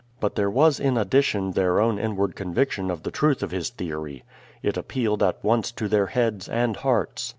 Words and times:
But 0.19 0.33
there 0.33 0.49
was 0.49 0.79
in 0.79 0.97
addition 0.97 1.51
their 1.51 1.79
own 1.79 1.99
inward 1.99 2.35
conviction 2.35 2.89
of 2.89 3.03
the 3.03 3.11
truth 3.11 3.43
of 3.43 3.51
his 3.51 3.69
theory. 3.69 4.23
It 4.63 4.75
appealed 4.75 5.21
at 5.21 5.43
once 5.43 5.71
to 5.73 5.87
their 5.87 6.07
heads 6.07 6.49
and 6.49 6.75
hearts. 6.75 7.29